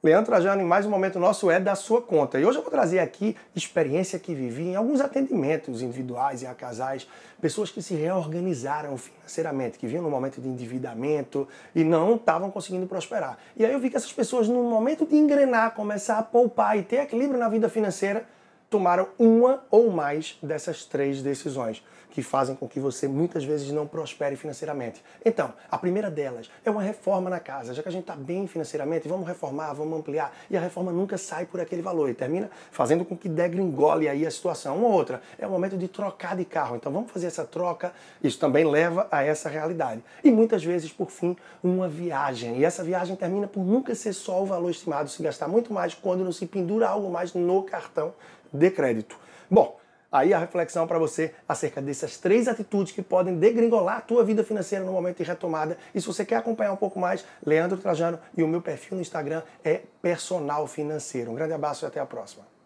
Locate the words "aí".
13.64-13.72, 34.08-34.26, 50.10-50.34